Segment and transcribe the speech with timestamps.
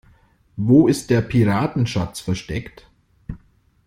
[0.55, 2.87] Wo ist der Piratenschatz versteckt?